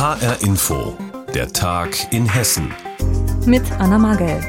HR 0.00 0.40
Info, 0.40 0.96
der 1.34 1.52
Tag 1.52 1.90
in 2.10 2.24
Hessen. 2.24 2.72
Mit 3.44 3.70
Anna 3.78 3.98
Magel. 3.98 4.40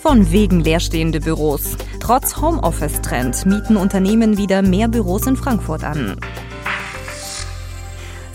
Von 0.00 0.32
wegen 0.32 0.60
leerstehende 0.60 1.20
Büros. 1.20 1.76
Trotz 2.00 2.38
Homeoffice-Trend 2.38 3.44
mieten 3.44 3.76
Unternehmen 3.76 4.38
wieder 4.38 4.62
mehr 4.62 4.88
Büros 4.88 5.26
in 5.26 5.36
Frankfurt 5.36 5.84
an. 5.84 6.16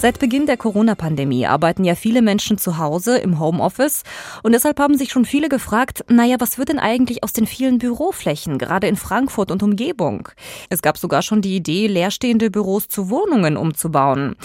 Seit 0.06 0.20
Beginn 0.20 0.46
der 0.46 0.56
Corona-Pandemie 0.56 1.48
arbeiten 1.48 1.84
ja 1.84 1.96
viele 1.96 2.22
Menschen 2.22 2.60
zu 2.60 2.78
Hause 2.78 3.18
im 3.18 3.40
Homeoffice 3.40 4.04
und 4.44 4.52
deshalb 4.52 4.80
haben 4.80 5.00
sich 5.00 5.12
schon 5.12 5.26
viele 5.26 5.50
gefragt, 5.50 6.06
naja, 6.08 6.36
was 6.38 6.60
wird 6.60 6.70
denn 6.70 6.78
eigentlich 6.78 7.24
aus 7.24 7.34
den 7.34 7.48
vielen 7.48 7.80
Büroflächen, 7.80 8.60
gerade 8.60 8.86
in 8.86 8.98
Frankfurt 8.98 9.50
und 9.50 9.64
Umgebung? 9.64 10.30
Es 10.70 10.84
gab 10.84 11.00
sogar 11.00 11.24
schon 11.24 11.42
die 11.42 11.56
Idee, 11.56 11.88
leerstehende 11.88 12.52
Büros 12.52 12.88
zu 12.88 13.10
Wohnungen 13.10 13.58
umzubauen. 13.58 14.36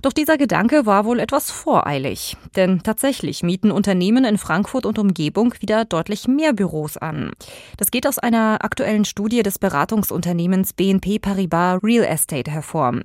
Doch 0.00 0.14
dieser 0.14 0.38
Gedanke 0.38 0.86
war 0.86 1.04
wohl 1.04 1.20
etwas 1.20 1.50
voreilig, 1.50 2.38
denn 2.56 2.82
tatsächlich 2.82 3.42
mieten 3.42 3.72
Unternehmen 3.72 4.24
in 4.24 4.38
Frankfurt 4.38 4.86
und 4.86 4.98
Umgebung 4.98 5.52
wieder 5.60 5.84
deutlich 5.84 6.28
mehr 6.28 6.54
Büros 6.54 6.96
an. 6.96 7.32
Das 7.76 7.90
geht 7.90 8.06
aus 8.06 8.18
einer 8.18 8.64
aktuellen 8.64 9.04
Studie 9.04 9.42
des 9.42 9.58
Beratungsunternehmens 9.58 10.72
BNP 10.72 11.18
Paribas 11.18 11.82
Real 11.82 12.06
Estate 12.06 12.50
hervor. 12.50 13.00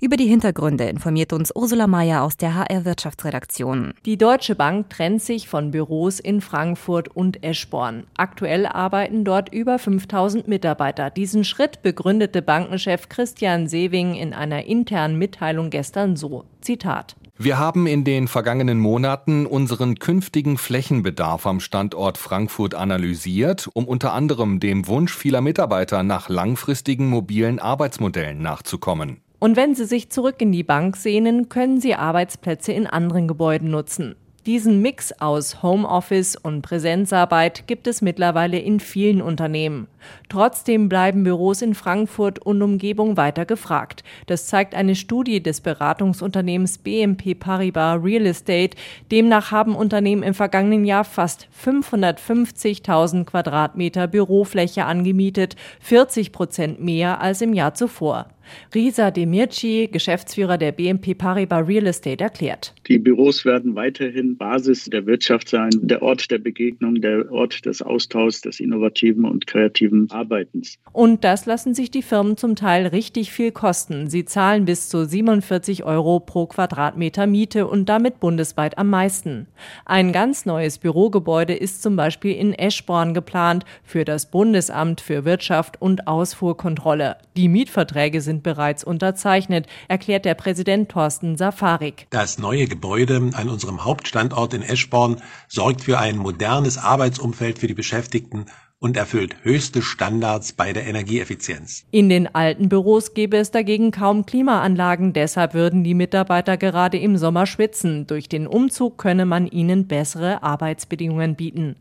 Über 0.00 0.16
die 0.16 0.28
Hintergründe 0.28 0.84
informiert 0.84 1.34
uns 1.34 1.52
Ursula 1.58 1.88
Mayer 1.88 2.22
aus 2.22 2.36
der 2.36 2.54
HR 2.54 2.84
Wirtschaftsredaktion. 2.84 3.92
Die 4.06 4.16
Deutsche 4.16 4.54
Bank 4.54 4.90
trennt 4.90 5.20
sich 5.20 5.48
von 5.48 5.72
Büros 5.72 6.20
in 6.20 6.40
Frankfurt 6.40 7.08
und 7.08 7.42
Eschborn. 7.42 8.06
Aktuell 8.16 8.64
arbeiten 8.64 9.24
dort 9.24 9.52
über 9.52 9.80
5000 9.80 10.46
Mitarbeiter. 10.46 11.10
Diesen 11.10 11.42
Schritt 11.42 11.82
begründete 11.82 12.42
Bankenchef 12.42 13.08
Christian 13.08 13.66
Sewing 13.66 14.14
in 14.14 14.34
einer 14.34 14.66
internen 14.66 15.18
Mitteilung 15.18 15.70
gestern 15.70 16.14
so. 16.14 16.44
Zitat. 16.60 17.16
Wir 17.36 17.58
haben 17.58 17.88
in 17.88 18.04
den 18.04 18.28
vergangenen 18.28 18.78
Monaten 18.78 19.44
unseren 19.44 19.98
künftigen 19.98 20.58
Flächenbedarf 20.58 21.44
am 21.44 21.58
Standort 21.58 22.18
Frankfurt 22.18 22.76
analysiert, 22.76 23.68
um 23.74 23.84
unter 23.84 24.12
anderem 24.12 24.60
dem 24.60 24.86
Wunsch 24.86 25.12
vieler 25.12 25.40
Mitarbeiter 25.40 26.04
nach 26.04 26.28
langfristigen 26.28 27.08
mobilen 27.08 27.58
Arbeitsmodellen 27.58 28.40
nachzukommen. 28.40 29.22
Und 29.38 29.56
wenn 29.56 29.74
Sie 29.74 29.84
sich 29.84 30.10
zurück 30.10 30.36
in 30.40 30.50
die 30.50 30.64
Bank 30.64 30.96
sehnen, 30.96 31.48
können 31.48 31.80
Sie 31.80 31.94
Arbeitsplätze 31.94 32.72
in 32.72 32.86
anderen 32.86 33.28
Gebäuden 33.28 33.70
nutzen. 33.70 34.16
Diesen 34.46 34.80
Mix 34.80 35.12
aus 35.20 35.62
Homeoffice 35.62 36.34
und 36.34 36.62
Präsenzarbeit 36.62 37.66
gibt 37.66 37.86
es 37.86 38.00
mittlerweile 38.00 38.58
in 38.58 38.80
vielen 38.80 39.20
Unternehmen. 39.20 39.88
Trotzdem 40.30 40.88
bleiben 40.88 41.22
Büros 41.22 41.60
in 41.60 41.74
Frankfurt 41.74 42.38
und 42.38 42.62
Umgebung 42.62 43.18
weiter 43.18 43.44
gefragt. 43.44 44.04
Das 44.26 44.46
zeigt 44.46 44.74
eine 44.74 44.94
Studie 44.94 45.42
des 45.42 45.60
Beratungsunternehmens 45.60 46.78
BMP 46.78 47.38
Paribas 47.38 48.02
Real 48.02 48.24
Estate. 48.24 48.74
Demnach 49.10 49.50
haben 49.50 49.76
Unternehmen 49.76 50.22
im 50.22 50.32
vergangenen 50.32 50.86
Jahr 50.86 51.04
fast 51.04 51.48
550.000 51.62 53.24
Quadratmeter 53.26 54.06
Bürofläche 54.06 54.86
angemietet, 54.86 55.56
40 55.80 56.32
Prozent 56.32 56.80
mehr 56.80 57.20
als 57.20 57.42
im 57.42 57.52
Jahr 57.52 57.74
zuvor. 57.74 58.28
Risa 58.74 59.10
Demirci, 59.10 59.88
Geschäftsführer 59.90 60.58
der 60.58 60.72
BNP 60.72 61.14
Paribas 61.14 61.66
Real 61.66 61.86
Estate, 61.86 62.24
erklärt. 62.24 62.74
Die 62.86 62.98
Büros 62.98 63.44
werden 63.44 63.74
weiterhin 63.74 64.36
Basis 64.36 64.84
der 64.86 65.06
Wirtschaft 65.06 65.48
sein, 65.48 65.70
der 65.82 66.02
Ort 66.02 66.30
der 66.30 66.38
Begegnung, 66.38 67.00
der 67.00 67.30
Ort 67.30 67.64
des 67.66 67.82
Austauschs, 67.82 68.40
des 68.40 68.60
innovativen 68.60 69.24
und 69.24 69.46
kreativen 69.46 70.10
Arbeitens. 70.10 70.78
Und 70.92 71.24
das 71.24 71.46
lassen 71.46 71.74
sich 71.74 71.90
die 71.90 72.02
Firmen 72.02 72.36
zum 72.36 72.56
Teil 72.56 72.86
richtig 72.86 73.32
viel 73.32 73.52
kosten. 73.52 74.08
Sie 74.08 74.24
zahlen 74.24 74.64
bis 74.64 74.88
zu 74.88 75.04
47 75.04 75.84
Euro 75.84 76.20
pro 76.20 76.46
Quadratmeter 76.46 77.26
Miete 77.26 77.66
und 77.66 77.88
damit 77.88 78.20
bundesweit 78.20 78.78
am 78.78 78.90
meisten. 78.90 79.46
Ein 79.84 80.12
ganz 80.12 80.46
neues 80.46 80.78
Bürogebäude 80.78 81.54
ist 81.54 81.82
zum 81.82 81.96
Beispiel 81.96 82.34
in 82.34 82.52
Eschborn 82.52 83.14
geplant 83.14 83.64
für 83.82 84.04
das 84.04 84.30
Bundesamt 84.30 85.00
für 85.00 85.24
Wirtschaft 85.24 85.80
und 85.80 86.06
Ausfuhrkontrolle. 86.06 87.16
Die 87.36 87.48
Mietverträge 87.48 88.20
sind 88.20 88.37
sind 88.38 88.42
bereits 88.42 88.84
unterzeichnet, 88.84 89.66
erklärt 89.88 90.24
der 90.24 90.34
Präsident 90.34 90.88
Thorsten 90.88 91.36
Safarik. 91.36 92.06
Das 92.10 92.38
neue 92.38 92.66
Gebäude 92.66 93.30
an 93.34 93.48
unserem 93.48 93.84
Hauptstandort 93.84 94.54
in 94.54 94.62
Eschborn 94.62 95.20
sorgt 95.48 95.82
für 95.82 95.98
ein 95.98 96.16
modernes 96.16 96.78
Arbeitsumfeld 96.78 97.58
für 97.58 97.66
die 97.66 97.74
Beschäftigten 97.74 98.46
und 98.80 98.96
erfüllt 98.96 99.36
höchste 99.42 99.82
Standards 99.82 100.52
bei 100.52 100.72
der 100.72 100.86
Energieeffizienz. 100.86 101.84
In 101.90 102.08
den 102.08 102.32
alten 102.32 102.68
Büros 102.68 103.12
gäbe 103.12 103.36
es 103.38 103.50
dagegen 103.50 103.90
kaum 103.90 104.24
Klimaanlagen, 104.24 105.12
deshalb 105.12 105.52
würden 105.52 105.82
die 105.82 105.94
Mitarbeiter 105.94 106.56
gerade 106.56 106.96
im 106.96 107.16
Sommer 107.16 107.46
schwitzen. 107.46 108.06
Durch 108.06 108.28
den 108.28 108.46
Umzug 108.46 108.96
könne 108.96 109.26
man 109.26 109.48
ihnen 109.48 109.88
bessere 109.88 110.44
Arbeitsbedingungen 110.44 111.34
bieten. 111.34 111.74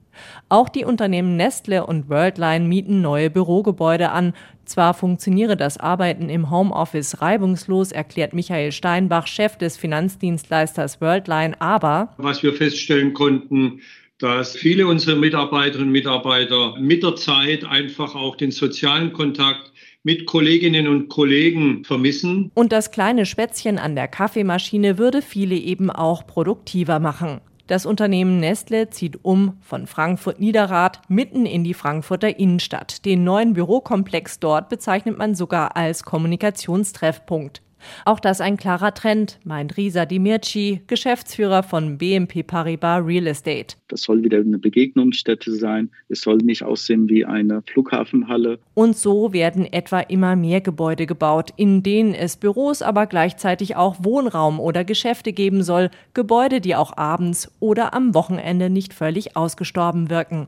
Auch 0.50 0.70
die 0.70 0.86
Unternehmen 0.86 1.38
Nestle 1.38 1.86
und 1.86 2.10
Worldline 2.10 2.68
mieten 2.68 3.02
neue 3.02 3.30
Bürogebäude 3.30 4.10
an. 4.10 4.34
Zwar 4.68 4.94
funktioniere 4.94 5.56
das 5.56 5.78
Arbeiten 5.78 6.30
im 6.30 6.52
Homeoffice 6.52 7.22
reibungslos, 7.22 7.94
erklärt 7.94 8.34
Michael 8.34 8.74
Steinbach, 8.74 9.26
Chef 9.26 9.58
des 9.58 9.78
Finanzdienstleisters 9.78 11.00
Worldline, 11.00 11.60
aber 11.62 12.14
was 12.18 12.44
wir 12.44 12.54
feststellen 12.54 13.14
konnten, 13.14 13.80
dass 14.20 14.58
viele 14.58 14.86
unserer 14.86 15.16
Mitarbeiterinnen 15.16 15.88
und 15.88 15.94
Mitarbeiter 15.94 16.76
mit 16.80 17.02
der 17.02 17.16
Zeit 17.16 17.64
einfach 17.64 18.14
auch 18.14 18.36
den 18.36 18.52
sozialen 18.52 19.14
Kontakt 19.14 19.72
mit 20.04 20.26
Kolleginnen 20.26 20.88
und 20.88 21.08
Kollegen 21.08 21.86
vermissen. 21.86 22.52
Und 22.54 22.74
das 22.74 22.92
kleine 22.92 23.26
Spätzchen 23.26 23.78
an 23.78 23.96
der 23.96 24.10
Kaffeemaschine 24.10 24.98
würde 24.98 25.22
viele 25.22 25.56
eben 25.56 25.90
auch 25.90 26.28
produktiver 26.28 27.00
machen. 27.00 27.40
Das 27.68 27.86
Unternehmen 27.86 28.40
Nestle 28.40 28.90
zieht 28.90 29.26
um 29.26 29.58
von 29.62 29.88
Frankfurt 29.88 30.40
Niederrad 30.40 31.02
mitten 31.10 31.46
in 31.46 31.66
die 31.66 31.74
Frankfurter 31.74 32.40
Innenstadt. 32.40 33.04
Den 33.04 33.26
neuen 33.26 33.54
Bürokomplex 33.54 34.40
dort 34.40 34.70
bezeichnet 34.70 35.18
man 35.18 35.36
sogar 35.36 35.76
als 35.76 36.04
Kommunikationstreffpunkt. 36.04 37.62
Auch 38.06 38.20
das 38.20 38.42
ein 38.42 38.58
klarer 38.58 38.94
Trend, 38.94 39.40
meint 39.44 39.78
Risa 39.78 40.06
Dimirci, 40.06 40.82
Geschäftsführer 40.88 41.64
von 41.64 41.98
BNP 41.98 42.44
Paribas 42.44 43.06
Real 43.06 43.28
Estate. 43.28 43.76
Das 43.88 44.02
soll 44.02 44.24
wieder 44.24 44.40
eine 44.40 44.58
Begegnungsstätte 44.58 45.54
sein. 45.56 45.90
Es 46.10 46.22
soll 46.22 46.38
nicht 46.38 46.64
aussehen 46.64 47.08
wie 47.10 47.26
eine 47.26 47.62
Flughafenhalle. 47.62 48.60
Und 48.74 48.98
so 48.98 49.34
werden 49.34 49.72
etwa 49.72 50.00
immer 50.00 50.36
mehr 50.36 50.62
Gebäude 50.62 51.06
gebaut, 51.06 51.52
in 51.56 51.84
denen 51.84 52.14
es 52.14 52.38
Büros, 52.38 52.82
aber 52.82 53.06
gleichzeitig 53.06 53.76
auch 53.76 53.98
Wohnraum 54.04 54.60
oder 54.60 54.84
Geschäfte 54.84 55.34
geben 55.34 55.64
soll. 55.64 55.90
Gebäude, 56.14 56.62
die 56.62 56.76
auch 56.76 56.98
abends 56.98 57.52
oder 57.60 57.94
am 57.94 58.14
Wochenende 58.14 58.70
nicht 58.70 58.94
völlig 58.94 59.38
ausgestorben 59.38 60.10
wirken. 60.10 60.48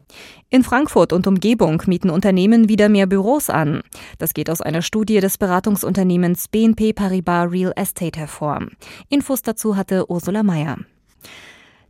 In 0.50 0.64
Frankfurt 0.64 1.14
und 1.14 1.28
Umgebung 1.28 1.84
mieten 1.86 2.10
Unternehmen 2.10 2.70
wieder 2.70 2.90
mehr 2.90 3.08
Büros 3.08 3.50
an. 3.50 3.82
Das 4.18 4.34
geht 4.34 4.50
aus 4.50 4.62
einer 4.62 4.82
Studie 4.82 5.20
des 5.20 5.38
Beratungsunternehmens 5.38 6.48
BNP 6.48 6.94
Paribas 6.94 7.19
Real 7.28 7.74
Estate 7.76 8.20
hervor. 8.20 8.68
Infos 9.10 9.42
dazu 9.42 9.76
hatte 9.76 10.10
Ursula 10.10 10.44
Mayer. 10.44 10.78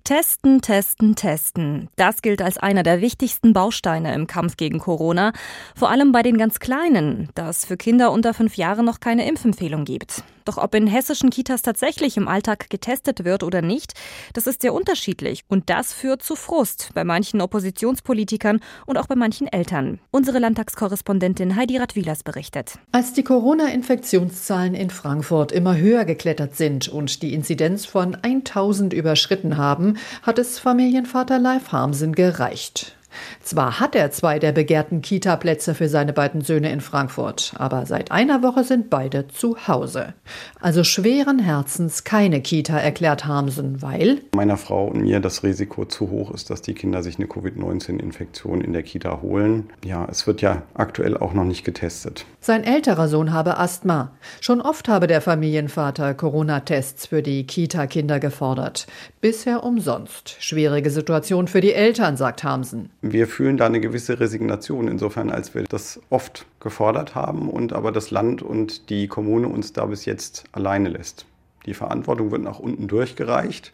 Testen, 0.03 0.61
testen, 0.61 1.15
testen. 1.15 1.89
Das 1.95 2.21
gilt 2.21 2.41
als 2.41 2.57
einer 2.57 2.83
der 2.83 2.99
wichtigsten 3.01 3.53
Bausteine 3.53 4.13
im 4.15 4.25
Kampf 4.25 4.57
gegen 4.57 4.79
Corona, 4.79 5.33
vor 5.75 5.91
allem 5.91 6.11
bei 6.11 6.23
den 6.23 6.37
ganz 6.37 6.59
Kleinen, 6.59 7.29
da 7.35 7.49
es 7.49 7.65
für 7.65 7.77
Kinder 7.77 8.11
unter 8.11 8.33
fünf 8.33 8.55
Jahren 8.57 8.85
noch 8.85 8.99
keine 9.01 9.27
Impfempfehlung 9.27 9.85
gibt. 9.85 10.23
Doch 10.45 10.57
ob 10.57 10.75
in 10.75 10.87
hessischen 10.87 11.29
Kitas 11.29 11.61
tatsächlich 11.61 12.17
im 12.17 12.27
Alltag 12.27 12.69
getestet 12.69 13.25
wird 13.25 13.43
oder 13.43 13.61
nicht, 13.61 13.93
das 14.33 14.47
ist 14.47 14.61
sehr 14.61 14.73
unterschiedlich. 14.73 15.43
Und 15.47 15.69
das 15.69 15.93
führt 15.93 16.23
zu 16.23 16.35
Frust 16.35 16.91
bei 16.93 17.03
manchen 17.03 17.41
Oppositionspolitikern 17.41 18.59
und 18.85 18.97
auch 18.97 19.07
bei 19.07 19.15
manchen 19.15 19.47
Eltern. 19.47 19.99
Unsere 20.11 20.39
Landtagskorrespondentin 20.39 21.55
Heidi 21.55 21.77
Radwilas 21.77 22.23
berichtet. 22.23 22.73
Als 22.91 23.13
die 23.13 23.23
Corona-Infektionszahlen 23.23 24.73
in 24.73 24.89
Frankfurt 24.89 25.51
immer 25.51 25.77
höher 25.77 26.05
geklettert 26.05 26.55
sind 26.55 26.87
und 26.87 27.21
die 27.21 27.33
Inzidenz 27.33 27.85
von 27.85 28.15
1000 28.15 28.93
überschritten 28.93 29.57
haben, 29.57 29.97
hat 30.21 30.39
es 30.39 30.59
Familienvater 30.59 31.39
Leif 31.39 31.71
Harmsen 31.71 32.13
gereicht. 32.13 32.95
Zwar 33.41 33.79
hat 33.79 33.95
er 33.95 34.11
zwei 34.11 34.39
der 34.39 34.51
begehrten 34.51 35.01
Kita-Plätze 35.01 35.73
für 35.73 35.89
seine 35.89 36.13
beiden 36.13 36.41
Söhne 36.41 36.71
in 36.71 36.81
Frankfurt, 36.81 37.53
aber 37.57 37.85
seit 37.85 38.11
einer 38.11 38.43
Woche 38.43 38.63
sind 38.63 38.89
beide 38.89 39.27
zu 39.27 39.67
Hause. 39.67 40.13
Also 40.61 40.83
schweren 40.83 41.39
Herzens 41.39 42.03
keine 42.03 42.41
Kita, 42.41 42.77
erklärt 42.77 43.25
Harmsen, 43.25 43.81
weil 43.81 44.21
meiner 44.35 44.57
Frau 44.57 44.87
und 44.87 45.01
mir 45.01 45.19
das 45.19 45.43
Risiko 45.43 45.85
zu 45.85 46.09
hoch 46.09 46.31
ist, 46.31 46.49
dass 46.49 46.61
die 46.61 46.73
Kinder 46.73 47.01
sich 47.03 47.17
eine 47.17 47.27
Covid-19-Infektion 47.27 48.61
in 48.61 48.73
der 48.73 48.83
Kita 48.83 49.21
holen. 49.21 49.69
Ja, 49.83 50.07
es 50.09 50.27
wird 50.27 50.41
ja 50.41 50.63
aktuell 50.73 51.17
auch 51.17 51.33
noch 51.33 51.45
nicht 51.45 51.63
getestet. 51.63 52.25
Sein 52.41 52.63
älterer 52.63 53.07
Sohn 53.07 53.33
habe 53.33 53.57
Asthma. 53.57 54.11
Schon 54.41 54.61
oft 54.61 54.87
habe 54.87 55.07
der 55.07 55.21
Familienvater 55.21 56.13
Corona-Tests 56.13 57.07
für 57.07 57.21
die 57.21 57.45
Kita-Kinder 57.45 58.19
gefordert. 58.19 58.87
Bisher 59.21 59.63
umsonst. 59.63 60.35
Schwierige 60.39 60.89
Situation 60.89 61.47
für 61.47 61.61
die 61.61 61.73
Eltern, 61.73 62.17
sagt 62.17 62.43
Harmsen 62.43 62.89
wir 63.01 63.27
fühlen 63.27 63.57
da 63.57 63.65
eine 63.65 63.79
gewisse 63.79 64.19
Resignation 64.19 64.87
insofern, 64.87 65.29
als 65.29 65.55
wir 65.55 65.63
das 65.63 66.01
oft 66.09 66.45
gefordert 66.59 67.15
haben 67.15 67.49
und 67.49 67.71
aber 67.73 67.91
das 67.91 68.11
Land 68.11 68.41
und 68.41 68.89
die 68.89 69.07
Kommune 69.07 69.47
uns 69.47 69.71
da 69.73 69.85
bis 69.85 70.05
jetzt 70.05 70.43
alleine 70.51 70.89
lässt. 70.89 71.25
Die 71.65 71.73
Verantwortung 71.73 72.31
wird 72.31 72.41
nach 72.41 72.59
unten 72.59 72.87
durchgereicht 72.87 73.71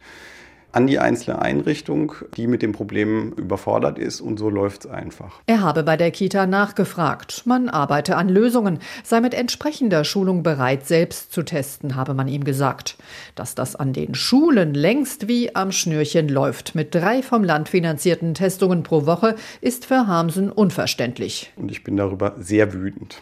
an 0.75 0.87
die 0.87 0.99
einzelne 0.99 1.41
Einrichtung, 1.41 2.13
die 2.35 2.47
mit 2.47 2.61
dem 2.61 2.73
Problem 2.73 3.31
überfordert 3.37 3.97
ist 3.97 4.19
und 4.19 4.37
so 4.37 4.49
läuft 4.49 4.83
es 4.83 4.91
einfach. 4.91 5.39
Er 5.45 5.61
habe 5.61 5.83
bei 5.83 5.95
der 5.95 6.11
Kita 6.11 6.47
nachgefragt. 6.47 7.43
Man 7.45 7.69
arbeite 7.69 8.17
an 8.17 8.27
Lösungen, 8.27 8.79
sei 9.03 9.21
mit 9.21 9.33
entsprechender 9.33 10.03
Schulung 10.03 10.43
bereit, 10.43 10.85
selbst 10.85 11.31
zu 11.31 11.43
testen, 11.43 11.95
habe 11.95 12.13
man 12.13 12.27
ihm 12.27 12.43
gesagt. 12.43 12.97
Dass 13.35 13.55
das 13.55 13.77
an 13.77 13.93
den 13.93 14.15
Schulen 14.15 14.73
längst 14.73 15.29
wie 15.29 15.55
am 15.55 15.71
Schnürchen 15.71 16.27
läuft, 16.27 16.75
mit 16.75 16.93
drei 16.93 17.23
vom 17.23 17.45
Land 17.45 17.69
finanzierten 17.69 18.33
Testungen 18.33 18.83
pro 18.83 19.05
Woche, 19.05 19.35
ist 19.61 19.85
für 19.85 20.07
Hamsen 20.07 20.51
unverständlich. 20.51 21.53
Und 21.55 21.71
ich 21.71 21.85
bin 21.85 21.95
darüber 21.95 22.35
sehr 22.37 22.73
wütend. 22.73 23.21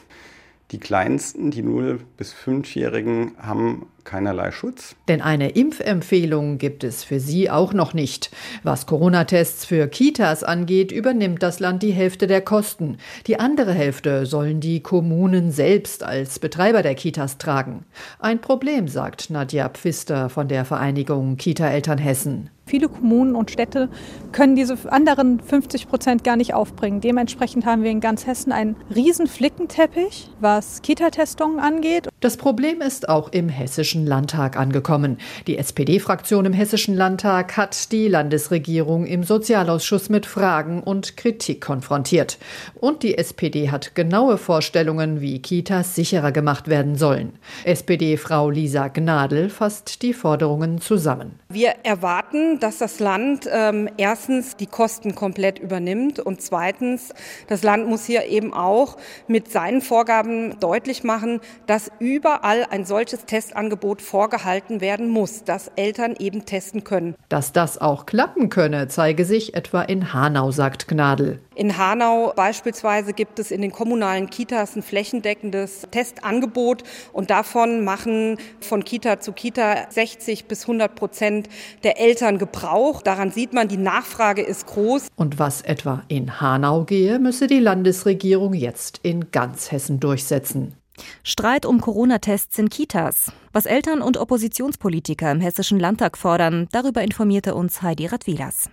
Die 0.72 0.80
Kleinsten, 0.80 1.52
die 1.52 1.62
0- 1.62 2.00
bis 2.18 2.34
5-Jährigen, 2.34 3.34
haben 3.38 3.86
keinerlei 4.04 4.52
Schutz. 4.52 4.96
Denn 5.08 5.22
eine 5.22 5.50
Impfempfehlung 5.50 6.58
gibt 6.58 6.84
es 6.84 7.04
für 7.04 7.20
sie 7.20 7.50
auch 7.50 7.74
noch 7.74 7.94
nicht. 7.94 8.32
Was 8.64 8.86
Corona-Tests 8.86 9.66
für 9.66 9.88
Kitas 9.88 10.44
angeht, 10.44 10.92
übernimmt 10.92 11.44
das 11.44 11.60
Land 11.60 11.84
die 11.84 11.92
Hälfte 11.92 12.28
der 12.28 12.42
Kosten. 12.42 12.98
Die 13.28 13.40
andere 13.40 13.74
Hälfte 13.74 14.26
sollen 14.26 14.60
die 14.60 14.82
Kommunen 14.82 15.52
selbst 15.52 16.04
als 16.04 16.40
Betreiber 16.40 16.82
der 16.82 16.96
Kitas 16.96 17.38
tragen. 17.38 17.86
Ein 18.20 18.42
Problem, 18.42 18.88
sagt 18.88 19.30
Nadja 19.30 19.70
Pfister 19.70 20.30
von 20.30 20.48
der 20.48 20.66
Vereinigung 20.66 21.38
Kita-Eltern 21.38 21.98
Hessen. 21.98 22.50
Viele 22.66 22.88
Kommunen 22.88 23.36
und 23.36 23.52
Städte 23.52 23.90
können 24.32 24.56
diese 24.56 24.78
anderen 24.90 25.42
50 25.42 25.90
Prozent 25.90 26.24
gar 26.24 26.38
nicht 26.38 26.54
aufbringen. 26.54 27.02
Dementsprechend 27.02 27.66
haben 27.66 27.84
wir 27.84 27.92
in 27.92 28.00
ganz 28.00 28.26
Hessen 28.26 28.54
einen 28.54 28.78
riesen 28.94 29.28
Flickenteppich, 29.28 30.30
was 30.40 30.82
Kita-Testungen 30.82 31.60
angeht. 31.60 32.08
Das 32.24 32.38
Problem 32.38 32.80
ist 32.80 33.10
auch 33.10 33.34
im 33.34 33.50
Hessischen 33.50 34.06
Landtag 34.06 34.56
angekommen. 34.56 35.18
Die 35.46 35.58
SPD-Fraktion 35.58 36.46
im 36.46 36.54
Hessischen 36.54 36.96
Landtag 36.96 37.58
hat 37.58 37.92
die 37.92 38.08
Landesregierung 38.08 39.06
im 39.06 39.24
Sozialausschuss 39.24 40.08
mit 40.08 40.26
Fragen 40.26 40.82
und 40.82 41.18
Kritik 41.18 41.60
konfrontiert. 41.60 42.38
Und 42.76 43.04
die 43.04 43.18
SPD 43.18 43.72
hat 43.72 43.94
genaue 43.94 44.38
Vorstellungen, 44.38 45.20
wie 45.20 45.42
Kitas 45.42 45.96
sicherer 45.96 46.32
gemacht 46.32 46.70
werden 46.70 46.96
sollen. 46.96 47.34
SPD-Frau 47.66 48.50
Lisa 48.50 48.88
Gnadl 48.88 49.50
fasst 49.50 50.02
die 50.02 50.14
Forderungen 50.14 50.80
zusammen. 50.80 51.38
Wir 51.50 51.76
erwarten, 51.84 52.58
dass 52.58 52.78
das 52.78 53.02
Land 53.02 53.50
ähm, 53.52 53.90
erstens 53.98 54.56
die 54.56 54.68
Kosten 54.68 55.14
komplett 55.14 55.60
übernimmt 55.60 56.22
und 56.22 56.42
zweitens, 56.42 57.14
das 57.50 57.64
Land 57.64 57.90
muss 57.90 58.06
hier 58.06 58.28
eben 58.28 58.54
auch 58.54 58.96
mit 59.28 59.52
seinen 59.52 59.82
Vorgaben 59.82 60.58
deutlich 60.62 61.04
machen, 61.04 61.42
dass 61.68 61.92
überall 62.14 62.68
ein 62.70 62.86
solches 62.86 63.26
Testangebot 63.26 64.02
vorgehalten 64.02 64.82
werden 64.82 65.10
muss, 65.10 65.44
dass 65.44 65.72
Eltern 65.76 66.16
eben 66.20 66.46
testen 66.46 66.84
können. 66.84 67.16
Dass 67.28 67.54
das 67.54 67.82
auch 67.82 68.06
klappen 68.06 68.50
könne, 68.50 68.88
zeige 68.88 69.26
sich 69.26 69.56
etwa 69.56 69.82
in 69.82 70.14
Hanau, 70.14 70.52
sagt 70.52 70.88
Gnadl. 70.88 71.40
In 71.56 71.78
Hanau 71.78 72.34
beispielsweise 72.36 73.14
gibt 73.14 73.40
es 73.40 73.52
in 73.52 73.62
den 73.62 73.72
kommunalen 73.72 74.30
Kitas 74.30 74.76
ein 74.76 74.84
flächendeckendes 74.84 75.88
Testangebot 75.90 76.84
und 77.14 77.30
davon 77.30 77.84
machen 77.84 78.38
von 78.60 78.84
Kita 78.84 79.20
zu 79.20 79.32
Kita 79.32 79.88
60 79.90 80.46
bis 80.46 80.64
100 80.64 80.94
Prozent 80.96 81.50
der 81.84 82.00
Eltern 82.00 82.38
Gebrauch. 82.38 83.02
Daran 83.02 83.32
sieht 83.32 83.54
man, 83.54 83.68
die 83.68 83.78
Nachfrage 83.78 84.42
ist 84.42 84.68
groß. 84.68 85.08
Und 85.16 85.40
was 85.40 85.62
etwa 85.62 86.04
in 86.08 86.42
Hanau 86.42 86.84
gehe, 86.84 87.18
müsse 87.18 87.48
die 87.48 87.60
Landesregierung 87.60 88.54
jetzt 88.54 89.00
in 89.04 89.32
ganz 89.32 89.72
Hessen 89.72 90.00
durchsetzen. 90.00 90.76
Streit 91.24 91.66
um 91.66 91.82
Corona-Tests 91.82 92.58
in 92.60 92.70
Kitas. 92.70 93.32
Was 93.52 93.66
Eltern 93.66 94.02
und 94.02 94.18
Oppositionspolitiker 94.18 95.32
im 95.32 95.42
Hessischen 95.42 95.80
Landtag 95.80 96.18
fordern, 96.18 96.68
darüber 96.72 97.02
informierte 97.02 97.56
uns 97.56 97.82
Heidi 97.82 98.08
Radwilas. 98.08 98.70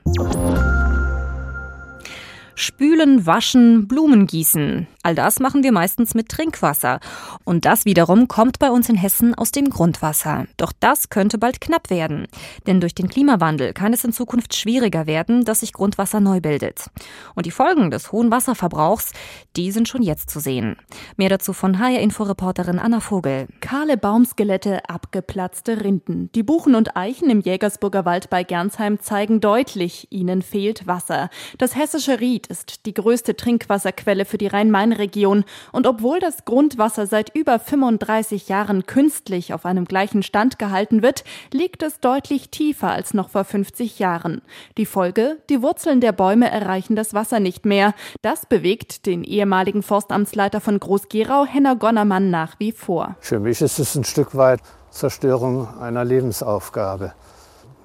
Spülen, 2.61 3.25
waschen, 3.25 3.89
Blumen 3.89 4.27
gießen. 4.27 4.87
All 5.03 5.15
das 5.15 5.41
machen 5.41 5.63
wir 5.63 5.73
meistens 5.73 6.13
mit 6.13 6.29
Trinkwasser. 6.29 7.01
Und 7.45 7.65
das 7.65 7.87
wiederum 7.87 8.29
kommt 8.29 8.59
bei 8.59 8.71
uns 8.71 8.91
in 8.91 8.97
Hessen 8.97 9.35
aus 9.35 9.51
dem 9.51 9.71
Grundwasser. 9.71 10.45
Doch 10.59 10.75
das 10.79 11.09
könnte 11.09 11.39
bald 11.39 11.63
knapp 11.63 11.89
werden. 11.89 12.27
Denn 12.67 12.83
durch 12.83 12.95
den 12.95 13.09
Klimawandel 13.09 13.73
kann 13.73 13.95
es 13.95 14.05
in 14.05 14.13
Zukunft 14.13 14.55
schwieriger 14.55 15.07
werden, 15.07 15.47
dass 15.47 15.61
sich 15.61 15.73
Grundwasser 15.73 16.21
neu 16.21 16.43
bildet. 16.43 16.91
Und 17.35 17.47
die 17.47 17.51
Folgen 17.51 17.91
des 17.91 18.13
hohen 18.13 18.31
Wasserverbrauchs, 18.31 19.13
die 19.57 19.73
sind 19.73 19.89
schon 19.89 20.03
jetzt 20.03 20.29
zu 20.29 20.39
sehen. 20.39 20.77
Mehr 21.17 21.31
dazu 21.31 21.55
von 21.55 21.79
HR-Inforeporterin 21.79 22.79
Anna 22.79 23.01
Vogel. 23.01 23.49
Kahle 23.61 23.97
Baumskelette, 23.97 24.87
abgeplatzte 24.87 25.83
Rinden. 25.83 26.31
Die 26.35 26.43
Buchen 26.43 26.75
und 26.75 26.95
Eichen 26.95 27.31
im 27.31 27.41
Jägersburger 27.41 28.05
Wald 28.05 28.29
bei 28.29 28.43
Gernsheim 28.43 29.01
zeigen 29.01 29.41
deutlich, 29.41 30.09
ihnen 30.11 30.43
fehlt 30.43 30.87
Wasser. 30.87 31.31
Das 31.57 31.75
hessische 31.75 32.21
Ried 32.21 32.50
ist 32.51 32.85
die 32.87 32.93
größte 32.93 33.37
Trinkwasserquelle 33.37 34.25
für 34.25 34.37
die 34.37 34.49
Rhein-Main-Region. 34.49 35.45
Und 35.73 35.87
obwohl 35.87 36.19
das 36.19 36.45
Grundwasser 36.45 37.07
seit 37.07 37.35
über 37.35 37.59
35 37.59 38.49
Jahren 38.49 38.87
künstlich 38.87 39.55
auf 39.55 39.65
einem 39.65 39.87
gleichen 39.87 40.23
Stand 40.23 40.59
gehalten 40.59 41.03
wird, 41.03 41.25
liegt 41.53 41.83
es 41.83 42.01
deutlich 42.01 42.51
tiefer 42.51 42.91
als 42.91 43.15
noch 43.15 43.31
vor 43.31 43.45
50 43.45 43.99
Jahren. 43.99 44.43
Die 44.77 44.87
Folge? 44.87 45.39
Die 45.49 45.63
Wurzeln 45.63 46.01
der 46.01 46.13
Bäume 46.13 46.51
erreichen 46.51 46.97
das 46.97 47.15
Wasser 47.15 47.41
nicht 47.41 47.65
mehr. 47.65 47.95
Das 48.23 48.47
bewegt 48.47 49.07
den 49.07 49.25
ehemaligen 49.25 49.83
Forstamtsleiter 49.83 50.61
von 50.61 50.79
Groß-Gerau, 50.79 51.47
Henner 51.47 51.77
Gonnermann, 51.77 52.31
nach 52.31 52.59
wie 52.59 52.73
vor. 52.73 53.17
Für 53.21 53.41
mich 53.41 53.63
ist 53.63 53.79
es 53.79 53.95
ein 53.95 54.05
Stück 54.05 54.37
weit 54.37 54.61
Zerstörung 54.91 55.69
einer 55.79 56.05
Lebensaufgabe. 56.05 57.15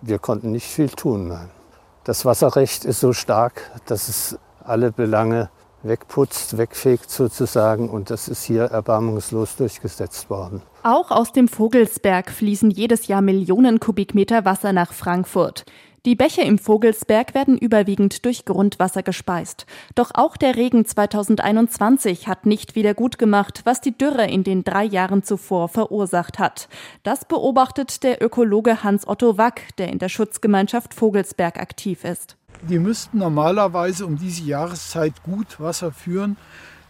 Wir 0.01 0.19
konnten 0.19 0.51
nicht 0.51 0.67
viel 0.67 0.89
tun. 0.89 1.37
Das 2.03 2.25
Wasserrecht 2.25 2.85
ist 2.85 2.99
so 2.99 3.13
stark, 3.13 3.71
dass 3.85 4.09
es 4.09 4.37
alle 4.67 4.91
Belange 4.91 5.49
wegputzt, 5.83 6.57
wegfegt 6.57 7.09
sozusagen. 7.09 7.89
Und 7.89 8.09
das 8.09 8.27
ist 8.27 8.43
hier 8.43 8.63
erbarmungslos 8.63 9.55
durchgesetzt 9.55 10.29
worden. 10.29 10.61
Auch 10.83 11.11
aus 11.11 11.31
dem 11.31 11.47
Vogelsberg 11.47 12.31
fließen 12.31 12.71
jedes 12.71 13.07
Jahr 13.07 13.21
Millionen 13.21 13.79
Kubikmeter 13.79 14.45
Wasser 14.45 14.73
nach 14.73 14.93
Frankfurt. 14.93 15.65
Die 16.05 16.15
Bäche 16.15 16.43
im 16.43 16.59
Vogelsberg 16.59 17.33
werden 17.33 17.57
überwiegend 17.57 18.25
durch 18.25 18.45
Grundwasser 18.45 19.01
gespeist. 19.01 19.65
Doch 19.95 20.11
auch 20.13 20.37
der 20.37 20.55
Regen 20.55 20.85
2021 20.85 22.27
hat 22.27 22.45
nicht 22.45 22.75
wieder 22.75 22.93
gut 22.93 23.17
gemacht, 23.17 23.61
was 23.63 23.81
die 23.81 23.97
Dürre 23.97 24.27
in 24.27 24.43
den 24.43 24.63
drei 24.63 24.83
Jahren 24.83 25.23
zuvor 25.23 25.67
verursacht 25.67 26.37
hat. 26.37 26.69
Das 27.01 27.25
beobachtet 27.25 28.03
der 28.03 28.23
Ökologe 28.23 28.83
Hans-Otto 28.83 29.39
Wack, 29.39 29.75
der 29.79 29.89
in 29.89 29.97
der 29.97 30.09
Schutzgemeinschaft 30.09 30.93
Vogelsberg 30.93 31.59
aktiv 31.59 32.03
ist. 32.03 32.37
Die 32.63 32.79
müssten 32.79 33.19
normalerweise 33.19 34.05
um 34.05 34.17
diese 34.17 34.43
Jahreszeit 34.43 35.13
gut 35.23 35.59
Wasser 35.59 35.91
führen. 35.91 36.37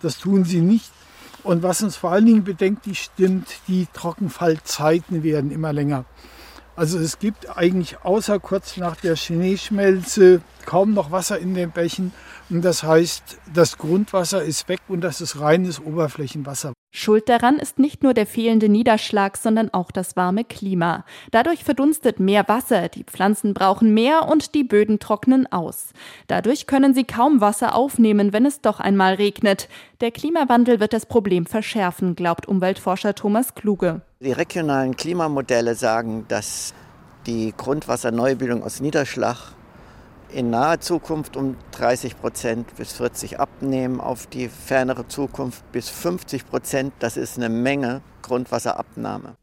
Das 0.01 0.17
tun 0.17 0.45
sie 0.45 0.62
nicht. 0.62 0.91
Und 1.43 1.63
was 1.63 1.84
uns 1.84 1.95
vor 1.95 2.12
allen 2.12 2.25
Dingen 2.25 2.43
bedenklich 2.43 3.01
stimmt, 3.01 3.48
die 3.67 3.88
Trockenfallzeiten 3.93 5.22
werden 5.24 5.51
immer 5.51 5.74
länger. 5.74 6.05
Also 6.75 7.00
es 7.00 7.20
gibt 7.20 7.58
eigentlich 7.58 7.98
außer 8.03 8.39
kurz 8.39 8.75
nach 8.75 8.98
der 8.98 9.15
Schneeschmelze 9.15 10.41
kaum 10.65 10.94
noch 10.94 11.12
Wasser 11.12 11.39
in 11.39 11.53
den 11.53 11.72
Bächen. 11.72 12.12
Und 12.50 12.63
das 12.63 12.84
heißt, 12.84 13.38
das 13.53 13.77
Grundwasser 13.77 14.44
ist 14.44 14.67
weg 14.67 14.82
und 14.88 15.01
das 15.01 15.22
ist 15.22 15.39
reines 15.39 15.79
Oberflächenwasser. 15.79 16.74
Schuld 16.94 17.27
daran 17.27 17.58
ist 17.58 17.77
nicht 17.77 18.03
nur 18.03 18.13
der 18.13 18.25
fehlende 18.25 18.70
Niederschlag, 18.70 19.36
sondern 19.36 19.74
auch 19.74 19.91
das 19.91 20.15
warme 20.15 20.44
Klima. 20.46 21.03
Dadurch 21.32 21.63
verdunstet 21.63 22.20
mehr 22.20 22.48
Wasser, 22.48 22.88
die 22.88 23.03
Pflanzen 23.03 23.53
brauchen 23.53 23.94
mehr 23.94 24.27
und 24.29 24.55
die 24.55 24.63
Böden 24.63 25.00
trocknen 25.00 25.51
aus. 25.51 25.89
Dadurch 26.27 26.67
können 26.67 26.94
sie 26.94 27.03
kaum 27.03 27.41
Wasser 27.41 27.75
aufnehmen, 27.75 28.32
wenn 28.32 28.46
es 28.46 28.62
doch 28.62 28.79
einmal 28.79 29.15
regnet. 29.15 29.67
Der 30.00 30.12
Klimawandel 30.12 30.79
wird 30.79 30.94
das 30.94 31.05
Problem 31.05 31.46
verschärfen, 31.46 32.15
glaubt 32.15 32.48
Umweltforscher 32.48 33.13
Thomas 33.13 33.55
Kluge. 33.55 34.01
Die 34.25 34.32
regionalen 34.32 34.96
Klimamodelle 34.96 35.75
sagen, 35.75 36.25
dass 36.27 36.74
die 37.27 37.53
Grundwasserneubildung 37.55 38.63
aus 38.63 38.79
Niederschlag 38.79 39.38
in 40.29 40.50
naher 40.50 40.79
Zukunft 40.79 41.38
um 41.38 41.55
30 41.74 42.20
Prozent 42.20 42.75
bis 42.75 43.00
40% 43.00 43.36
abnehmen, 43.36 44.01
auf 44.01 44.25
die 44.25 44.50
fernere 44.50 45.08
Zukunft 45.08 45.72
bis 45.72 45.89
50 45.89 46.50
Prozent. 46.50 46.94
Das 46.98 47.17
ist 47.17 47.38
eine 47.38 47.50
Menge 47.50 48.01
Grundwasserabnahme. 48.24 49.36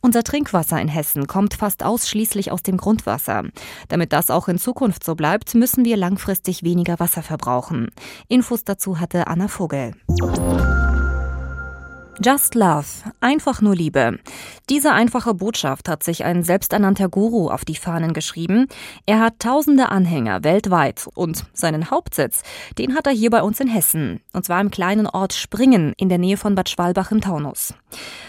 Unser 0.00 0.22
Trinkwasser 0.22 0.80
in 0.80 0.88
Hessen 0.88 1.26
kommt 1.26 1.52
fast 1.52 1.82
ausschließlich 1.82 2.50
aus 2.50 2.62
dem 2.62 2.78
Grundwasser. 2.78 3.42
Damit 3.88 4.14
das 4.14 4.30
auch 4.30 4.48
in 4.48 4.56
Zukunft 4.56 5.04
so 5.04 5.14
bleibt, 5.16 5.54
müssen 5.54 5.84
wir 5.84 5.98
langfristig 5.98 6.62
weniger 6.62 6.98
Wasser 6.98 7.22
verbrauchen. 7.22 7.90
Infos 8.28 8.64
dazu 8.64 9.00
hatte 9.00 9.26
Anna 9.26 9.48
Vogel. 9.48 9.92
Just 12.22 12.54
Love, 12.54 12.86
einfach 13.20 13.60
nur 13.60 13.74
Liebe. 13.74 14.18
Diese 14.70 14.92
einfache 14.92 15.34
Botschaft 15.34 15.88
hat 15.88 16.04
sich 16.04 16.24
ein 16.24 16.44
selbsternannter 16.44 17.08
Guru 17.08 17.50
auf 17.50 17.64
die 17.64 17.74
Fahnen 17.74 18.12
geschrieben. 18.12 18.68
Er 19.04 19.18
hat 19.18 19.40
tausende 19.40 19.88
Anhänger 19.88 20.44
weltweit 20.44 21.08
und 21.14 21.44
seinen 21.52 21.90
Hauptsitz, 21.90 22.42
den 22.78 22.94
hat 22.94 23.08
er 23.08 23.12
hier 23.12 23.30
bei 23.30 23.42
uns 23.42 23.58
in 23.58 23.66
Hessen, 23.66 24.20
und 24.32 24.44
zwar 24.44 24.60
im 24.60 24.70
kleinen 24.70 25.08
Ort 25.08 25.32
Springen 25.32 25.92
in 25.96 26.08
der 26.08 26.18
Nähe 26.18 26.36
von 26.36 26.54
Bad 26.54 26.68
Schwalbach 26.68 27.10
im 27.10 27.20
Taunus. 27.20 27.74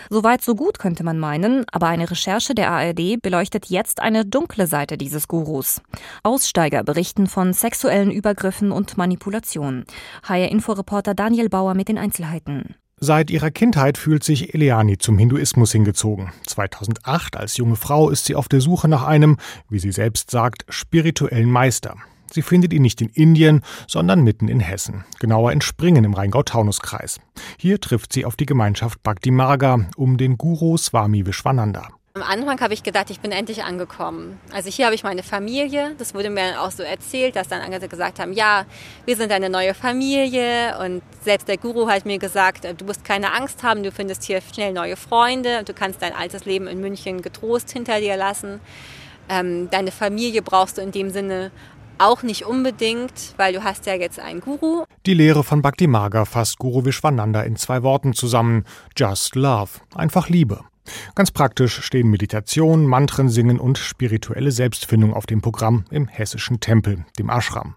Soweit 0.09 0.41
so 0.43 0.55
gut 0.55 0.79
könnte 0.79 1.03
man 1.03 1.19
meinen, 1.19 1.65
aber 1.71 1.87
eine 1.87 2.09
Recherche 2.09 2.55
der 2.55 2.71
ARD 2.71 3.21
beleuchtet 3.21 3.67
jetzt 3.67 4.01
eine 4.01 4.25
dunkle 4.25 4.65
Seite 4.65 4.97
dieses 4.97 5.27
Gurus. 5.27 5.81
Aussteiger 6.23 6.83
berichten 6.83 7.27
von 7.27 7.53
sexuellen 7.53 8.11
Übergriffen 8.11 8.71
und 8.71 8.97
Manipulationen. 8.97 9.85
HR-Inforeporter 10.23 11.13
Daniel 11.13 11.49
Bauer 11.49 11.75
mit 11.75 11.87
den 11.87 11.99
Einzelheiten. 11.99 12.75
Seit 12.97 13.29
ihrer 13.29 13.51
Kindheit 13.51 13.97
fühlt 13.97 14.23
sich 14.23 14.53
Eleani 14.53 14.97
zum 14.97 15.17
Hinduismus 15.17 15.73
hingezogen. 15.73 16.31
2008 16.47 17.35
als 17.35 17.57
junge 17.57 17.75
Frau 17.75 18.09
ist 18.09 18.25
sie 18.25 18.35
auf 18.35 18.47
der 18.47 18.61
Suche 18.61 18.87
nach 18.87 19.03
einem, 19.03 19.37
wie 19.69 19.79
sie 19.79 19.91
selbst 19.91 20.31
sagt, 20.31 20.65
spirituellen 20.69 21.51
Meister. 21.51 21.95
Sie 22.31 22.41
findet 22.41 22.73
ihn 22.73 22.81
nicht 22.81 23.01
in 23.01 23.09
Indien, 23.09 23.61
sondern 23.87 24.23
mitten 24.23 24.47
in 24.47 24.61
Hessen, 24.61 25.03
genauer 25.19 25.51
in 25.51 25.61
Springen 25.61 26.05
im 26.05 26.13
Rheingau-Taunus-Kreis. 26.13 27.19
Hier 27.57 27.81
trifft 27.81 28.13
sie 28.13 28.25
auf 28.25 28.37
die 28.37 28.45
Gemeinschaft 28.45 29.03
Bhakti 29.03 29.29
Marga 29.29 29.87
um 29.97 30.17
den 30.17 30.37
Guru 30.37 30.77
Swami 30.77 31.25
Vishwananda. 31.25 31.89
Am 32.17 32.23
Anfang 32.23 32.61
habe 32.61 32.73
ich 32.73 32.81
gedacht, 32.81 33.09
ich 33.09 33.19
bin 33.19 33.33
endlich 33.33 33.65
angekommen. 33.65 34.39
Also 34.53 34.69
hier 34.69 34.85
habe 34.85 34.95
ich 34.95 35.03
meine 35.03 35.21
Familie. 35.21 35.95
Das 35.97 36.13
wurde 36.13 36.29
mir 36.29 36.61
auch 36.61 36.71
so 36.71 36.81
erzählt, 36.81 37.35
dass 37.35 37.49
dann 37.49 37.59
andere 37.59 37.89
gesagt 37.89 38.19
haben, 38.19 38.31
ja, 38.31 38.63
wir 39.03 39.17
sind 39.17 39.33
eine 39.33 39.49
neue 39.49 39.73
Familie. 39.73 40.79
Und 40.79 41.01
selbst 41.25 41.49
der 41.49 41.57
Guru 41.57 41.89
hat 41.89 42.05
mir 42.05 42.17
gesagt, 42.17 42.63
du 42.63 42.85
musst 42.85 43.03
keine 43.03 43.33
Angst 43.33 43.63
haben, 43.63 43.83
du 43.83 43.91
findest 43.91 44.23
hier 44.23 44.39
schnell 44.39 44.71
neue 44.71 44.95
Freunde 44.95 45.59
und 45.59 45.67
du 45.67 45.73
kannst 45.73 46.01
dein 46.01 46.13
altes 46.13 46.45
Leben 46.45 46.67
in 46.67 46.79
München 46.79 47.21
getrost 47.21 47.71
hinter 47.71 47.99
dir 47.99 48.15
lassen. 48.15 48.61
Ähm, 49.27 49.69
deine 49.69 49.91
Familie 49.91 50.41
brauchst 50.41 50.77
du 50.77 50.81
in 50.81 50.93
dem 50.93 51.09
Sinne 51.09 51.51
auch 51.97 52.23
nicht 52.23 52.45
unbedingt, 52.45 53.33
weil 53.35 53.51
du 53.51 53.61
hast 53.65 53.87
ja 53.87 53.95
jetzt 53.95 54.21
einen 54.21 54.39
Guru. 54.39 54.85
Die 55.05 55.15
Lehre 55.15 55.43
von 55.43 55.61
Bhakti 55.61 55.87
Marga 55.87 56.23
fasst 56.23 56.59
Guru 56.59 56.85
Vishwananda 56.85 57.41
in 57.41 57.57
zwei 57.57 57.83
Worten 57.83 58.13
zusammen. 58.13 58.63
Just 58.95 59.35
Love. 59.35 59.81
Einfach 59.93 60.29
Liebe. 60.29 60.61
Ganz 61.15 61.31
praktisch 61.31 61.81
stehen 61.81 62.09
Meditation, 62.09 62.85
Mantren 62.85 63.29
singen 63.29 63.59
und 63.59 63.77
spirituelle 63.77 64.51
Selbstfindung 64.51 65.13
auf 65.13 65.25
dem 65.25 65.41
Programm 65.41 65.85
im 65.91 66.07
hessischen 66.07 66.59
Tempel, 66.59 67.05
dem 67.17 67.29
Ashram. 67.29 67.75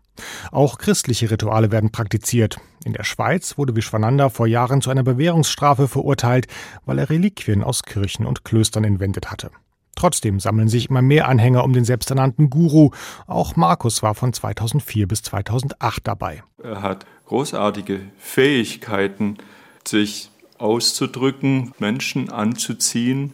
Auch 0.50 0.78
christliche 0.78 1.30
Rituale 1.30 1.70
werden 1.70 1.90
praktiziert. 1.90 2.58
In 2.84 2.92
der 2.92 3.04
Schweiz 3.04 3.58
wurde 3.58 3.76
Vishwananda 3.76 4.28
vor 4.28 4.46
Jahren 4.46 4.82
zu 4.82 4.90
einer 4.90 5.02
Bewährungsstrafe 5.02 5.88
verurteilt, 5.88 6.46
weil 6.84 6.98
er 6.98 7.10
Reliquien 7.10 7.62
aus 7.62 7.82
Kirchen 7.82 8.26
und 8.26 8.44
Klöstern 8.44 8.84
entwendet 8.84 9.30
hatte. 9.30 9.50
Trotzdem 9.98 10.38
sammeln 10.38 10.68
sich 10.68 10.90
immer 10.90 11.02
mehr 11.02 11.26
Anhänger 11.26 11.64
um 11.64 11.72
den 11.72 11.84
selbsternannten 11.84 12.50
Guru. 12.50 12.90
Auch 13.26 13.56
Markus 13.56 14.00
war 14.00 14.14
von 14.14 14.32
2004 14.32 15.08
bis 15.08 15.22
2008 15.22 16.06
dabei. 16.06 16.44
Er 16.62 16.82
hat 16.82 17.04
großartige 17.26 18.02
Fähigkeiten, 18.16 19.38
sich 19.84 20.30
auszudrücken, 20.58 21.72
Menschen 21.78 22.30
anzuziehen 22.30 23.32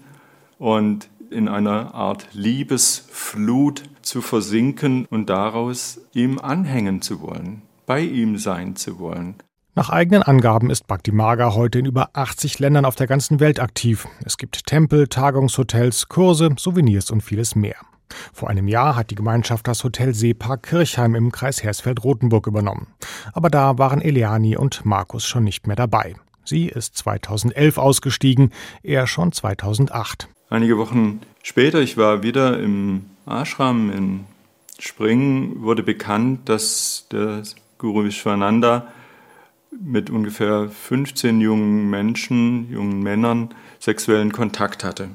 und 0.58 1.08
in 1.30 1.48
einer 1.48 1.94
Art 1.94 2.28
Liebesflut 2.32 3.82
zu 4.02 4.22
versinken 4.22 5.06
und 5.06 5.28
daraus 5.28 6.00
ihm 6.12 6.38
anhängen 6.38 7.02
zu 7.02 7.20
wollen, 7.20 7.62
bei 7.86 8.00
ihm 8.00 8.38
sein 8.38 8.76
zu 8.76 8.98
wollen. 8.98 9.36
Nach 9.76 9.90
eigenen 9.90 10.22
Angaben 10.22 10.70
ist 10.70 10.86
Bhakti 10.86 11.10
Marga 11.10 11.54
heute 11.54 11.80
in 11.80 11.86
über 11.86 12.10
80 12.12 12.60
Ländern 12.60 12.84
auf 12.84 12.94
der 12.94 13.08
ganzen 13.08 13.40
Welt 13.40 13.58
aktiv. 13.58 14.06
Es 14.24 14.38
gibt 14.38 14.66
Tempel, 14.66 15.08
Tagungshotels, 15.08 16.08
Kurse, 16.08 16.54
Souvenirs 16.56 17.10
und 17.10 17.22
vieles 17.22 17.56
mehr. 17.56 17.74
Vor 18.32 18.48
einem 18.48 18.68
Jahr 18.68 18.94
hat 18.94 19.10
die 19.10 19.16
Gemeinschaft 19.16 19.66
das 19.66 19.82
Hotel 19.82 20.14
Seepark 20.14 20.62
Kirchheim 20.62 21.16
im 21.16 21.32
Kreis 21.32 21.64
Hersfeld-Rotenburg 21.64 22.46
übernommen. 22.46 22.86
Aber 23.32 23.50
da 23.50 23.76
waren 23.76 24.00
Eliani 24.00 24.56
und 24.56 24.84
Markus 24.84 25.26
schon 25.26 25.42
nicht 25.42 25.66
mehr 25.66 25.76
dabei. 25.76 26.14
Sie 26.44 26.66
ist 26.66 26.96
2011 26.96 27.78
ausgestiegen, 27.78 28.52
er 28.82 29.06
schon 29.06 29.32
2008. 29.32 30.28
Einige 30.50 30.78
Wochen 30.78 31.20
später, 31.42 31.80
ich 31.80 31.96
war 31.96 32.22
wieder 32.22 32.60
im 32.60 33.06
Ashram 33.26 33.90
in 33.90 34.24
Springen, 34.78 35.62
wurde 35.62 35.82
bekannt, 35.82 36.48
dass 36.48 37.06
der 37.10 37.42
Guru 37.78 38.04
Vishwananda 38.04 38.88
mit 39.70 40.10
ungefähr 40.10 40.68
15 40.68 41.40
jungen 41.40 41.90
Menschen, 41.90 42.70
jungen 42.70 43.02
Männern 43.02 43.54
sexuellen 43.78 44.32
Kontakt 44.32 44.84
hatte. 44.84 45.08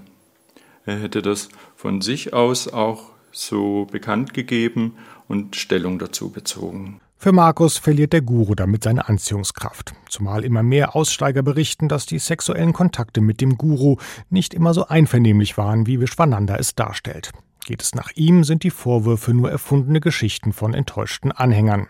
Er 0.85 0.97
hätte 0.97 1.21
das 1.21 1.49
von 1.75 2.01
sich 2.01 2.33
aus 2.33 2.67
auch 2.67 3.11
so 3.31 3.85
bekannt 3.91 4.33
gegeben 4.33 4.95
und 5.27 5.55
Stellung 5.55 5.99
dazu 5.99 6.31
bezogen. 6.31 6.99
Für 7.21 7.33
Markus 7.33 7.77
verliert 7.77 8.13
der 8.13 8.21
Guru 8.21 8.55
damit 8.55 8.85
seine 8.85 9.09
Anziehungskraft, 9.09 9.91
zumal 10.07 10.45
immer 10.45 10.63
mehr 10.63 10.95
Aussteiger 10.95 11.43
berichten, 11.43 11.89
dass 11.89 12.05
die 12.05 12.17
sexuellen 12.17 12.71
Kontakte 12.71 13.19
mit 13.19 13.41
dem 13.41 13.57
Guru 13.57 13.97
nicht 14.29 14.53
immer 14.53 14.73
so 14.73 14.87
einvernehmlich 14.87 15.57
waren, 15.57 15.85
wie 15.85 15.99
Vishwananda 15.99 16.55
es 16.55 16.75
darstellt. 16.75 17.33
Geht 17.65 17.81
es 17.81 17.93
nach 17.93 18.11
ihm, 18.15 18.45
sind 18.45 18.63
die 18.63 18.69
Vorwürfe 18.69 19.33
nur 19.33 19.51
erfundene 19.51 19.99
Geschichten 19.99 20.53
von 20.53 20.73
enttäuschten 20.73 21.33
Anhängern. 21.33 21.87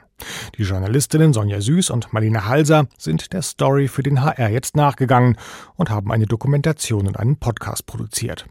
Die 0.58 0.64
Journalistinnen 0.64 1.32
Sonja 1.32 1.62
Süß 1.62 1.92
und 1.92 2.12
Marlene 2.12 2.48
Halser 2.48 2.88
sind 2.98 3.32
der 3.32 3.44
Story 3.44 3.88
für 3.88 4.02
den 4.02 4.24
HR 4.24 4.50
jetzt 4.50 4.76
nachgegangen 4.76 5.38
und 5.76 5.92
haben 5.92 6.12
eine 6.12 6.26
Dokumentation 6.26 7.06
und 7.06 7.20
einen 7.20 7.38
Podcast 7.38 7.86
produziert. 7.86 8.48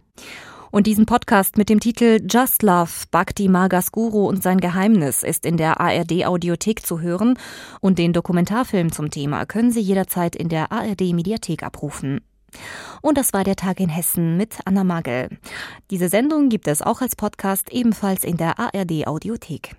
Und 0.71 0.87
diesen 0.87 1.07
Podcast 1.07 1.57
mit 1.57 1.71
dem 1.71 1.81
Titel 1.81 2.21
Just 2.29 2.63
Love, 2.63 2.91
Bhakti 3.11 3.49
Magas 3.49 3.91
Guru 3.91 4.29
und 4.29 4.43
sein 4.43 4.59
Geheimnis 4.59 5.23
ist 5.23 5.47
in 5.47 5.57
der 5.57 5.81
ARD 5.81 6.27
Audiothek 6.27 6.85
zu 6.85 7.01
hören 7.01 7.39
und 7.81 7.99
den 7.99 8.13
Dokumentarfilm 8.13 8.93
zum 8.93 9.11
Thema 9.11 9.47
können 9.47 9.71
Sie 9.71 9.81
jederzeit 9.81 10.37
in 10.37 10.49
der 10.49 10.71
ARD 10.71 11.13
Mediathek 11.15 11.63
abrufen. 11.63 12.21
Und 13.03 13.19
das 13.19 13.33
war 13.33 13.45
der 13.45 13.57
Tag 13.57 13.81
in 13.81 13.89
Hessen 13.89 14.37
mit 14.37 14.59
Anna 14.65 14.85
Magel. 14.85 15.29
Diese 15.91 16.09
Sendung 16.09 16.49
gibt 16.49 16.69
es 16.69 16.83
auch 16.83 17.01
als 17.01 17.17
Podcast 17.17 17.73
ebenfalls 17.73 18.25
in 18.25 18.37
der 18.37 18.59
ARD 18.59 19.07
Audiothek. 19.07 19.77